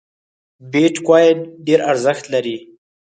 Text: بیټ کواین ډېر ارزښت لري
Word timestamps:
بیټ 0.71 0.95
کواین 1.05 1.39
ډېر 1.65 1.79
ارزښت 1.91 2.25
لري 2.33 2.57